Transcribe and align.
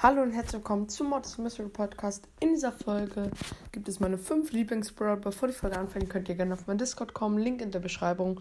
Hallo 0.00 0.22
und 0.22 0.32
herzlich 0.32 0.54
willkommen 0.54 0.88
zum 0.88 1.08
Modus 1.08 1.38
Mystery 1.38 1.68
Podcast. 1.68 2.28
In 2.40 2.50
dieser 2.50 2.72
Folge 2.72 3.30
gibt 3.72 3.88
es 3.88 3.98
meine 3.98 4.16
fünf 4.16 4.52
Lieblingsbrawler. 4.52 5.16
Bevor 5.16 5.48
die 5.48 5.54
Folge 5.54 5.76
anfängt, 5.76 6.08
könnt 6.08 6.28
ihr 6.28 6.36
gerne 6.36 6.54
auf 6.54 6.66
mein 6.66 6.78
Discord 6.78 7.14
kommen. 7.14 7.36
Link 7.38 7.60
in 7.60 7.72
der 7.72 7.80
Beschreibung 7.80 8.40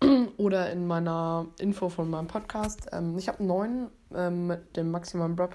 oder 0.36 0.70
in 0.70 0.86
meiner 0.86 1.46
Info 1.58 1.88
von 1.88 2.08
meinem 2.08 2.28
Podcast. 2.28 2.88
Ähm, 2.92 3.18
ich 3.18 3.26
habe 3.28 3.40
einen 3.40 3.48
neuen 3.48 3.90
ähm, 4.14 4.46
mit 4.46 4.76
dem 4.76 4.90
maximalen 4.92 5.34
Brawl 5.34 5.48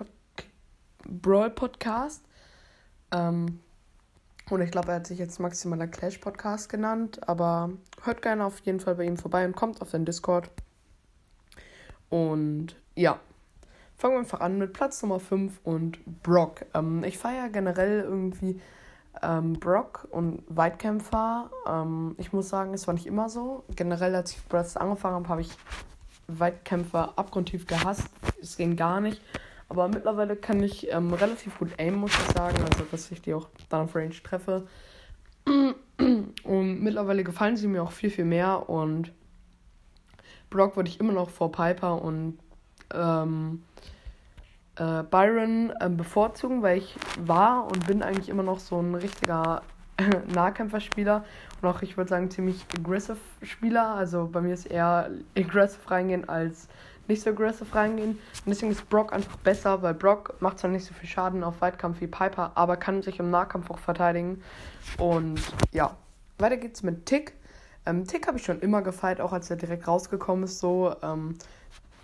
Podcast. 1.56 2.24
Ähm, 3.12 3.60
und 4.50 4.62
ich 4.62 4.72
glaube, 4.72 4.90
er 4.90 4.96
hat 4.96 5.08
sich 5.08 5.20
jetzt 5.20 5.40
Maximaler 5.40 5.88
Clash 5.88 6.18
Podcast 6.18 6.70
genannt. 6.70 7.28
Aber 7.28 7.72
hört 8.04 8.22
gerne 8.22 8.46
auf 8.46 8.60
jeden 8.60 8.80
Fall 8.80 8.96
bei 8.96 9.06
ihm 9.06 9.18
vorbei 9.18 9.46
und 9.46 9.56
kommt 9.56 9.82
auf 9.82 9.92
den 9.92 10.06
Discord. 10.06 10.50
Und 12.10 12.76
ja, 12.96 13.20
Fangen 14.04 14.16
wir 14.16 14.20
einfach 14.20 14.42
an 14.42 14.58
mit 14.58 14.74
Platz 14.74 15.02
Nummer 15.02 15.22
5 15.22 15.62
und 15.64 16.24
Brock. 16.24 16.66
Ähm, 16.74 17.06
ich 17.06 17.18
feiere 17.18 17.48
generell 17.48 18.02
irgendwie 18.02 18.60
ähm, 19.22 19.54
Brock 19.54 20.10
und 20.12 20.44
Weitkämpfer. 20.50 21.50
Ähm, 21.66 22.14
ich 22.18 22.34
muss 22.34 22.50
sagen, 22.50 22.74
es 22.74 22.86
war 22.86 22.96
nicht 22.96 23.06
immer 23.06 23.30
so. 23.30 23.64
Generell, 23.78 24.14
als 24.14 24.32
ich 24.32 24.44
Breath 24.50 24.76
angefangen 24.76 25.16
habe, 25.16 25.30
habe 25.30 25.42
ich 25.42 25.52
Weitkämpfer 26.28 27.14
abgrundtief 27.16 27.66
gehasst. 27.66 28.10
Es 28.42 28.58
ging 28.58 28.76
gar 28.76 29.00
nicht. 29.00 29.22
Aber 29.70 29.88
mittlerweile 29.88 30.36
kann 30.36 30.62
ich 30.62 30.92
ähm, 30.92 31.14
relativ 31.14 31.58
gut 31.58 31.70
aimen, 31.80 32.00
muss 32.00 32.12
ich 32.12 32.36
sagen. 32.36 32.58
Also, 32.62 32.86
dass 32.92 33.12
ich 33.12 33.22
die 33.22 33.34
auch 33.34 33.48
dann 33.70 33.82
auf 33.82 33.96
Range 33.96 34.14
treffe. 34.24 34.68
Und 35.46 36.82
mittlerweile 36.82 37.24
gefallen 37.24 37.58
sie 37.58 37.68
mir 37.68 37.84
auch 37.84 37.92
viel, 37.92 38.10
viel 38.10 38.26
mehr. 38.26 38.70
Und 38.70 39.12
Brock 40.50 40.76
würde 40.76 40.90
ich 40.90 41.00
immer 41.00 41.14
noch 41.14 41.30
vor 41.30 41.52
Piper 41.52 42.02
und 42.02 42.38
ähm, 42.94 43.64
äh, 44.76 45.04
Byron 45.04 45.74
äh, 45.80 45.90
bevorzugen, 45.90 46.62
weil 46.62 46.78
ich 46.78 46.96
war 47.20 47.66
und 47.66 47.86
bin 47.88 48.04
eigentlich 48.04 48.30
immer 48.30 48.44
noch 48.44 48.60
so 48.60 48.80
ein 48.80 48.96
richtiger 48.96 49.62
Nahkämpferspieler 50.34 51.24
und 51.62 51.70
auch, 51.70 51.82
ich 51.82 51.98
würde 51.98 52.10
sagen, 52.10 52.30
ziemlich 52.32 52.66
aggressive 52.78 53.18
Spieler. 53.42 53.96
Also 53.96 54.30
bei 54.32 54.42
mir 54.42 54.54
ist 54.54 54.66
eher 54.66 55.10
aggressive 55.38 55.90
reingehen 55.90 56.28
als 56.28 56.68
nicht 57.08 57.24
so 57.24 57.30
aggressive 57.30 57.74
reingehen. 57.74 58.12
Und 58.12 58.48
deswegen 58.48 58.72
ist 58.72 58.90
Brock 58.90 59.14
einfach 59.14 59.38
besser, 59.38 59.82
weil 59.82 59.94
Brock 59.94 60.36
macht 60.40 60.60
zwar 60.60 60.70
nicht 60.70 60.86
so 60.86 60.94
viel 60.94 61.10
Schaden 61.10 61.44
auf 61.44 61.62
Weitkampf 61.62 62.02
wie 62.02 62.08
Piper, 62.08 62.52
aber 62.56 62.78
kann 62.78 63.02
sich 63.02 63.20
im 63.20 63.30
Nahkampf 63.30 63.70
auch 63.70 63.80
verteidigen. 63.80 64.42
Und 64.98 65.42
ja, 65.72 65.96
weiter 66.38 66.58
geht's 66.58 66.84
mit 66.84 67.06
Tick. 67.06 67.34
Ähm, 67.86 68.06
Tick 68.08 68.28
habe 68.28 68.38
ich 68.38 68.46
schon 68.46 68.60
immer 68.62 68.82
gefeiert, 68.82 69.20
auch 69.20 69.34
als 69.34 69.50
er 69.50 69.58
direkt 69.58 69.88
rausgekommen 69.88 70.46
ist. 70.46 70.60
So, 70.60 70.96
ähm, 71.02 71.38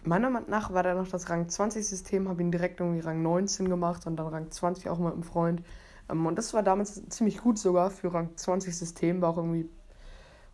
meiner 0.03 0.29
Meinung 0.29 0.49
nach 0.49 0.73
war 0.73 0.83
da 0.83 0.93
noch 0.93 1.07
das 1.07 1.29
Rang 1.29 1.47
20-System, 1.47 2.27
habe 2.27 2.41
ihn 2.41 2.51
direkt 2.51 2.79
irgendwie 2.79 2.99
Rang 2.99 3.21
19 3.21 3.69
gemacht 3.69 4.05
und 4.05 4.17
dann 4.17 4.27
Rang 4.27 4.51
20 4.51 4.89
auch 4.89 4.99
mit 4.99 5.13
einem 5.13 5.23
Freund. 5.23 5.61
Ähm, 6.09 6.25
und 6.25 6.37
das 6.37 6.53
war 6.53 6.63
damals 6.63 7.07
ziemlich 7.09 7.37
gut 7.39 7.57
sogar 7.57 7.89
für 7.91 8.13
Rang 8.13 8.29
20-System, 8.35 9.21
war 9.21 9.29
auch 9.29 9.37
irgendwie, 9.37 9.69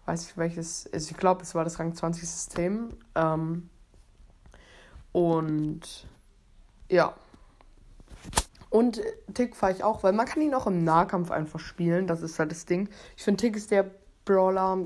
weiß 0.05 0.29
ich 0.29 0.37
welches, 0.37 0.91
also 0.93 1.11
ich 1.11 1.17
glaube, 1.17 1.41
es 1.41 1.55
war 1.55 1.63
das 1.63 1.79
Rang 1.79 1.93
20-System. 1.93 2.89
Ähm, 3.15 3.69
und 5.15 5.79
ja. 6.89 7.13
Und 8.69 9.01
Tick 9.33 9.55
fahre 9.55 9.71
ich 9.71 9.81
auch, 9.81 10.03
weil 10.03 10.11
man 10.11 10.25
kann 10.25 10.41
ihn 10.41 10.53
auch 10.53 10.67
im 10.67 10.83
Nahkampf 10.83 11.31
einfach 11.31 11.61
spielen, 11.61 12.05
das 12.05 12.21
ist 12.21 12.37
halt 12.37 12.51
das 12.51 12.65
Ding. 12.65 12.89
Ich 13.15 13.23
finde, 13.23 13.39
Tick 13.39 13.55
ist 13.55 13.71
der 13.71 13.89
Brawler, 14.25 14.79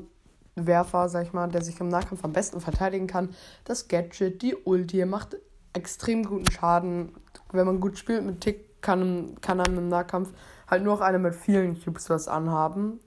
Werfer, 0.53 1.09
sag 1.09 1.25
ich 1.25 1.34
mal, 1.34 1.50
der 1.50 1.63
sich 1.63 1.79
im 1.79 1.88
Nahkampf 1.88 2.23
am 2.23 2.31
besten 2.31 2.62
verteidigen 2.62 3.07
kann. 3.07 3.29
Das 3.63 3.88
Gadget, 3.88 4.44
die 4.44 4.56
Ulti, 4.56 5.03
macht 5.06 5.35
extrem 5.73 6.23
guten 6.23 6.51
Schaden. 6.51 7.11
Wenn 7.51 7.66
man 7.66 7.79
gut 7.79 7.97
spielt 7.97 8.23
mit 8.23 8.41
Tick, 8.41 8.84
kann, 8.84 9.35
kann 9.41 9.57
man 9.57 9.75
im 9.75 9.90
Nahkampf 9.90 10.31
halt 10.69 10.84
nur 10.84 10.94
noch 10.94 11.01
eine 11.01 11.17
mit 11.17 11.34
vielen 11.34 11.84
Cubes 11.84 12.07
was 12.11 12.28
anhaben. 12.28 13.00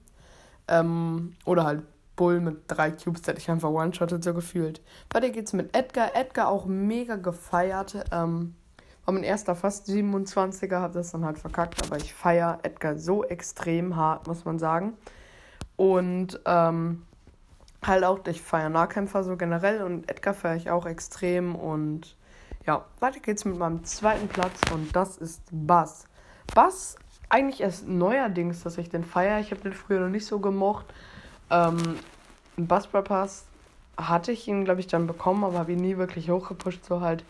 Ähm, 0.66 1.36
oder 1.44 1.66
halt 1.66 1.82
Bull 2.22 2.40
mit 2.40 2.62
drei 2.68 2.92
Cubes, 2.92 3.22
der 3.22 3.34
dich 3.34 3.50
einfach 3.50 3.70
one-shottet, 3.70 4.22
so 4.22 4.32
gefühlt. 4.32 4.80
Weiter 5.12 5.30
geht's 5.30 5.52
mit 5.52 5.76
Edgar. 5.76 6.14
Edgar 6.14 6.46
auch 6.46 6.66
mega 6.66 7.16
gefeiert. 7.16 8.04
Ähm, 8.12 8.54
war 9.04 9.14
mein 9.14 9.24
erster 9.24 9.56
fast 9.56 9.88
27er, 9.88 10.78
hab 10.78 10.92
das 10.92 11.10
dann 11.10 11.24
halt 11.24 11.40
verkackt, 11.40 11.84
aber 11.84 11.96
ich 11.96 12.14
feiere 12.14 12.60
Edgar 12.62 12.96
so 12.96 13.24
extrem 13.24 13.96
hart, 13.96 14.28
muss 14.28 14.44
man 14.44 14.60
sagen. 14.60 14.92
Und 15.74 16.38
ähm, 16.46 17.02
halt 17.84 18.04
auch, 18.04 18.20
ich 18.28 18.40
feiere 18.40 18.68
Nahkämpfer 18.68 19.24
so 19.24 19.36
generell 19.36 19.82
und 19.82 20.08
Edgar 20.08 20.32
feiere 20.32 20.54
ich 20.54 20.70
auch 20.70 20.86
extrem 20.86 21.56
und 21.56 22.16
ja, 22.64 22.84
weiter 23.00 23.18
geht's 23.18 23.44
mit 23.44 23.58
meinem 23.58 23.82
zweiten 23.82 24.28
Platz 24.28 24.60
und 24.72 24.94
das 24.94 25.16
ist 25.16 25.42
Bass. 25.50 26.04
Bass, 26.54 26.94
eigentlich 27.28 27.62
erst 27.62 27.88
neuerdings, 27.88 28.62
dass 28.62 28.78
ich 28.78 28.90
den 28.90 29.02
feiere. 29.02 29.40
Ich 29.40 29.50
habe 29.50 29.62
den 29.62 29.72
früher 29.72 29.98
noch 29.98 30.08
nicht 30.08 30.26
so 30.26 30.38
gemocht. 30.38 30.86
Ähm, 31.52 31.98
Bass 32.56 32.88
Pass 32.88 33.44
hatte 33.96 34.32
ich 34.32 34.48
ihn, 34.48 34.64
glaube 34.64 34.80
ich, 34.80 34.88
dann 34.88 35.06
bekommen, 35.06 35.44
aber 35.44 35.58
habe 35.58 35.72
ihn 35.72 35.80
nie 35.80 35.96
wirklich 35.98 36.30
hochgepusht, 36.30 36.84
so 36.84 37.00
halt. 37.00 37.24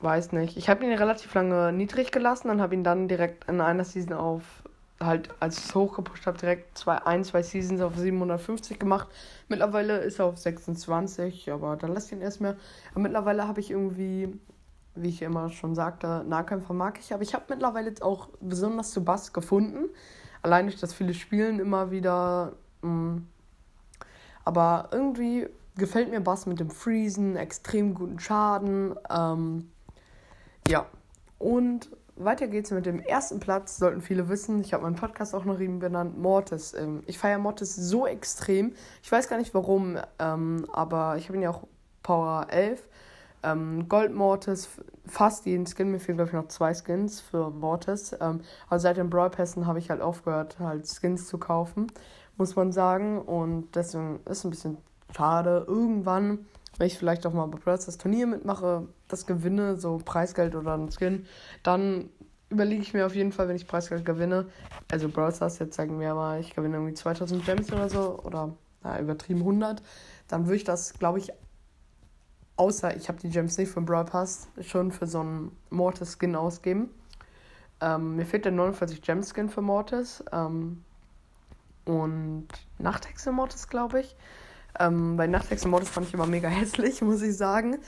Weiß 0.00 0.30
nicht. 0.30 0.56
Ich 0.56 0.68
habe 0.68 0.84
ihn 0.84 0.92
relativ 0.92 1.34
lange 1.34 1.72
niedrig 1.72 2.12
gelassen 2.12 2.50
und 2.50 2.60
habe 2.60 2.74
ihn 2.74 2.84
dann 2.84 3.08
direkt 3.08 3.48
in 3.48 3.60
einer 3.60 3.84
Season 3.84 4.16
auf 4.16 4.42
halt, 5.00 5.30
als 5.40 5.58
ich 5.58 5.64
es 5.64 5.74
hochgepusht 5.74 6.26
habe, 6.26 6.38
direkt 6.38 6.76
zwei, 6.76 6.96
ein, 6.98 7.24
zwei 7.24 7.42
Seasons 7.42 7.80
auf 7.80 7.96
750 7.96 8.78
gemacht. 8.78 9.08
Mittlerweile 9.48 9.98
ist 9.98 10.18
er 10.18 10.26
auf 10.26 10.38
26, 10.38 11.50
aber 11.52 11.76
dann 11.76 11.92
lasst 11.94 12.12
ihn 12.12 12.20
erstmal. 12.20 12.56
Aber 12.92 13.00
mittlerweile 13.00 13.46
habe 13.46 13.60
ich 13.60 13.70
irgendwie, 13.70 14.28
wie 14.94 15.08
ich 15.08 15.22
immer 15.22 15.50
schon 15.50 15.74
sagte, 15.74 16.24
Nahkämpfer 16.26 16.74
mag 16.74 16.98
ich. 16.98 17.12
Aber 17.14 17.22
ich 17.22 17.34
habe 17.34 17.44
mittlerweile 17.48 17.88
jetzt 17.88 18.02
auch 18.02 18.28
besonders 18.40 18.90
zu 18.90 19.04
Bass 19.04 19.32
gefunden. 19.32 19.88
Allein 20.42 20.66
durch 20.66 20.80
das 20.80 20.94
viele 20.94 21.14
Spielen 21.14 21.58
immer 21.58 21.90
wieder. 21.90 22.52
Mm. 22.82 23.18
Aber 24.44 24.88
irgendwie 24.92 25.46
gefällt 25.76 26.10
mir 26.10 26.20
Bass 26.20 26.46
mit 26.46 26.60
dem 26.60 26.70
Freezen, 26.70 27.36
extrem 27.36 27.94
guten 27.94 28.18
Schaden. 28.18 28.94
Ähm, 29.10 29.70
ja. 30.68 30.86
Und 31.38 31.90
weiter 32.16 32.48
geht's 32.48 32.70
mit 32.70 32.84
dem 32.84 32.98
ersten 32.98 33.38
Platz, 33.38 33.76
sollten 33.76 34.00
viele 34.00 34.28
wissen. 34.28 34.60
Ich 34.60 34.74
habe 34.74 34.82
meinen 34.82 34.96
Podcast 34.96 35.34
auch 35.34 35.44
noch 35.44 35.60
eben 35.60 35.78
benannt, 35.78 36.18
Mortis. 36.18 36.74
Ähm, 36.74 37.02
ich 37.06 37.18
feiere 37.18 37.38
Mortis 37.38 37.76
so 37.76 38.06
extrem. 38.06 38.74
Ich 39.02 39.10
weiß 39.10 39.28
gar 39.28 39.38
nicht 39.38 39.54
warum, 39.54 39.98
ähm, 40.18 40.66
aber 40.72 41.16
ich 41.16 41.28
habe 41.28 41.36
ihn 41.36 41.42
ja 41.42 41.50
auch 41.50 41.64
Power 42.02 42.46
11. 42.50 42.88
Ähm, 43.44 43.88
Gold 43.88 44.12
Mortis, 44.14 44.68
fast 45.06 45.46
jeden 45.46 45.66
Skin. 45.66 45.90
Mir 45.92 46.00
fehlen, 46.00 46.18
glaube 46.18 46.30
ich, 46.30 46.34
noch 46.34 46.48
zwei 46.48 46.74
Skins 46.74 47.20
für 47.20 47.50
Mortis. 47.50 48.12
Ähm, 48.20 48.40
aber 48.68 48.80
seit 48.80 48.96
den 48.96 49.10
Brawl 49.10 49.30
Pässen 49.30 49.66
habe 49.66 49.78
ich 49.78 49.90
halt 49.90 50.00
aufgehört, 50.00 50.58
halt 50.58 50.88
Skins 50.88 51.28
zu 51.28 51.38
kaufen, 51.38 51.86
muss 52.38 52.56
man 52.56 52.72
sagen. 52.72 53.20
Und 53.20 53.74
deswegen 53.74 54.20
ist 54.24 54.38
es 54.38 54.44
ein 54.44 54.50
bisschen 54.50 54.78
schade. 55.14 55.64
Irgendwann 55.66 56.46
wenn 56.78 56.86
ich 56.86 56.96
vielleicht 56.96 57.26
auch 57.26 57.32
mal 57.32 57.46
bei 57.46 57.58
Brawl 57.58 57.76
das 57.76 57.98
Turnier 57.98 58.26
mitmache, 58.26 58.86
das 59.08 59.26
gewinne, 59.26 59.76
so 59.76 59.98
Preisgeld 60.04 60.54
oder 60.54 60.74
ein 60.74 60.90
Skin, 60.90 61.26
dann 61.62 62.08
überlege 62.50 62.80
ich 62.80 62.94
mir 62.94 63.04
auf 63.04 63.14
jeden 63.14 63.32
Fall, 63.32 63.48
wenn 63.48 63.56
ich 63.56 63.66
Preisgeld 63.66 64.04
gewinne, 64.04 64.46
also 64.90 65.08
Brawl 65.08 65.34
Stars, 65.34 65.58
jetzt 65.58 65.76
sagen 65.76 66.00
wir 66.00 66.14
mal, 66.14 66.40
ich 66.40 66.54
gewinne 66.54 66.76
irgendwie 66.76 66.94
2000 66.94 67.44
Gems 67.44 67.72
oder 67.72 67.90
so, 67.90 68.20
oder 68.22 68.54
na, 68.82 68.98
übertrieben 69.00 69.40
100, 69.40 69.82
dann 70.28 70.46
würde 70.46 70.56
ich 70.56 70.64
das, 70.64 70.94
glaube 70.94 71.18
ich, 71.18 71.30
außer 72.56 72.96
ich 72.96 73.08
habe 73.08 73.18
die 73.18 73.28
Gems 73.28 73.58
nicht 73.58 73.70
für 73.70 73.82
Brawl 73.82 74.04
Pass, 74.04 74.48
schon 74.62 74.92
für 74.92 75.06
so 75.06 75.20
einen 75.20 75.56
Mortis 75.70 76.16
Skin 76.18 76.36
ausgeben. 76.36 76.90
Ähm, 77.80 78.16
mir 78.16 78.24
fehlt 78.24 78.44
der 78.44 78.52
49 78.52 79.02
Gem 79.02 79.22
Skin 79.22 79.48
für 79.48 79.62
Mortis 79.62 80.24
ähm, 80.32 80.84
und 81.88 82.46
Nachthexe 82.78 83.32
Mortis, 83.32 83.68
glaube 83.68 84.00
ich. 84.00 84.14
Ähm, 84.78 85.16
bei 85.16 85.26
Nachthex 85.26 85.64
und 85.64 85.70
Mordes 85.70 85.88
fand 85.88 86.06
ich 86.06 86.14
immer 86.14 86.26
mega 86.26 86.48
hässlich, 86.48 87.00
muss 87.00 87.22
ich 87.22 87.36
sagen. 87.36 87.78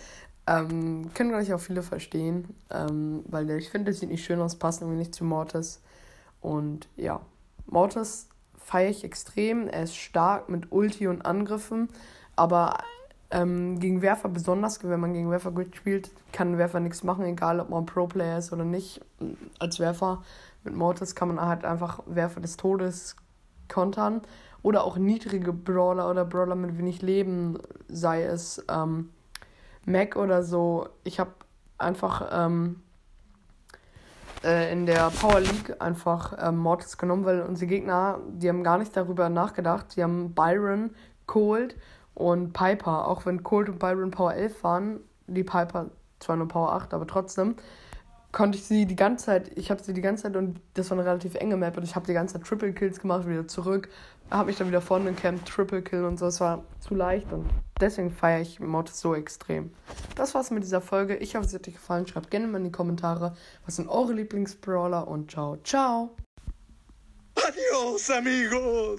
Ähm, 0.46 1.10
können 1.14 1.30
gleich 1.30 1.52
auch 1.52 1.60
viele 1.60 1.82
verstehen, 1.82 2.56
ähm, 2.70 3.22
weil 3.28 3.50
ich 3.50 3.68
finde, 3.68 3.90
es 3.90 4.00
sieht 4.00 4.08
nicht 4.08 4.24
schön 4.24 4.40
aus, 4.40 4.56
passt 4.56 4.80
irgendwie 4.80 4.98
nicht 4.98 5.14
zu 5.14 5.24
Mortis. 5.24 5.82
Und 6.40 6.88
ja, 6.96 7.20
Mortis 7.66 8.28
feiere 8.56 8.90
ich 8.90 9.04
extrem. 9.04 9.68
Er 9.68 9.82
ist 9.82 9.96
stark 9.96 10.48
mit 10.48 10.72
Ulti 10.72 11.06
und 11.06 11.26
Angriffen, 11.26 11.90
aber 12.36 12.78
ähm, 13.30 13.78
gegen 13.80 14.00
Werfer 14.00 14.30
besonders, 14.30 14.82
wenn 14.82 14.98
man 14.98 15.12
gegen 15.12 15.30
Werfer 15.30 15.50
gut 15.50 15.76
spielt, 15.76 16.10
kann 16.32 16.56
Werfer 16.56 16.80
nichts 16.80 17.04
machen, 17.04 17.26
egal 17.26 17.60
ob 17.60 17.68
man 17.68 17.84
Pro-Player 17.84 18.38
ist 18.38 18.52
oder 18.52 18.64
nicht. 18.64 19.02
Als 19.58 19.78
Werfer 19.78 20.24
mit 20.64 20.74
Mortis 20.74 21.14
kann 21.14 21.28
man 21.28 21.40
halt 21.40 21.66
einfach 21.66 22.00
Werfer 22.06 22.40
des 22.40 22.56
Todes 22.56 23.14
kontern 23.70 24.22
oder 24.62 24.84
auch 24.84 24.96
niedrige 24.96 25.52
Brawler 25.52 26.10
oder 26.10 26.24
Brawler 26.24 26.54
mit 26.54 26.76
wenig 26.76 27.02
Leben, 27.02 27.58
sei 27.88 28.24
es 28.24 28.64
ähm, 28.68 29.10
Mac 29.86 30.16
oder 30.16 30.42
so. 30.42 30.88
Ich 31.04 31.18
habe 31.18 31.30
einfach 31.78 32.28
ähm, 32.32 32.82
äh, 34.44 34.72
in 34.72 34.86
der 34.86 35.10
Power 35.10 35.40
League 35.40 35.80
einfach 35.80 36.34
ähm, 36.38 36.58
Mortis 36.58 36.98
genommen, 36.98 37.24
weil 37.24 37.42
unsere 37.42 37.68
Gegner, 37.68 38.18
die 38.28 38.48
haben 38.48 38.62
gar 38.62 38.78
nicht 38.78 38.96
darüber 38.96 39.28
nachgedacht. 39.28 39.96
Die 39.96 40.02
haben 40.02 40.34
Byron, 40.34 40.90
Cold 41.26 41.76
und 42.14 42.52
Piper. 42.52 43.08
Auch 43.08 43.26
wenn 43.26 43.42
Cold 43.42 43.68
und 43.68 43.78
Byron 43.78 44.10
Power 44.10 44.34
11 44.34 44.64
waren, 44.64 45.00
die 45.26 45.44
Piper 45.44 45.86
zwar 46.18 46.36
nur 46.36 46.48
Power 46.48 46.72
8, 46.72 46.92
aber 46.92 47.06
trotzdem 47.06 47.56
konnte 48.32 48.58
ich 48.58 48.64
sie 48.64 48.86
die 48.86 48.96
ganze 48.96 49.26
Zeit, 49.26 49.50
ich 49.56 49.70
habe 49.70 49.82
sie 49.82 49.92
die 49.92 50.00
ganze 50.00 50.24
Zeit 50.24 50.36
und 50.36 50.60
das 50.74 50.90
war 50.90 50.98
eine 50.98 51.06
relativ 51.06 51.34
enge 51.34 51.56
Map 51.56 51.76
und 51.76 51.82
ich 51.82 51.96
habe 51.96 52.06
die 52.06 52.12
ganze 52.12 52.34
Zeit 52.34 52.46
Triple 52.46 52.72
Kills 52.72 53.00
gemacht, 53.00 53.26
wieder 53.26 53.48
zurück, 53.48 53.88
habe 54.30 54.46
mich 54.46 54.56
dann 54.56 54.68
wieder 54.68 54.80
vorne 54.80 55.12
gecampt, 55.12 55.48
Triple 55.48 55.82
Kill 55.82 56.04
und 56.04 56.18
so, 56.18 56.26
es 56.26 56.40
war 56.40 56.64
zu 56.78 56.94
leicht 56.94 57.32
und 57.32 57.48
deswegen 57.80 58.10
feiere 58.10 58.40
ich 58.40 58.60
Mortis 58.60 59.00
so 59.00 59.14
extrem. 59.14 59.72
Das 60.14 60.34
war's 60.34 60.50
mit 60.50 60.62
dieser 60.62 60.80
Folge, 60.80 61.16
ich 61.16 61.34
hoffe 61.34 61.46
es 61.46 61.54
hat 61.54 61.66
euch 61.66 61.74
gefallen, 61.74 62.06
schreibt 62.06 62.30
gerne 62.30 62.46
mal 62.46 62.58
in 62.58 62.64
die 62.64 62.72
Kommentare, 62.72 63.34
was 63.64 63.76
sind 63.76 63.88
eure 63.88 64.12
Lieblingsbrawler 64.12 65.08
und 65.08 65.30
ciao, 65.30 65.56
ciao! 65.64 66.10
Adios 67.34 68.10
amigos! 68.10 68.98